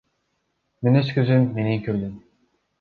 Мен 0.87 0.97
өз 1.03 1.13
көзүм 1.19 1.47
менен 1.61 1.87
көрдүм. 1.91 2.19